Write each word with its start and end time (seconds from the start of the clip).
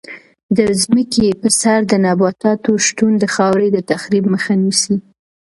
د 0.57 0.59
ځمکې 0.81 1.27
په 1.41 1.47
سر 1.59 1.79
د 1.91 1.93
نباتاتو 2.05 2.71
شتون 2.85 3.11
د 3.19 3.23
خاورې 3.33 3.67
د 3.73 3.77
تخریب 3.91 4.23
مخه 4.33 4.53
نیسي. 4.63 4.95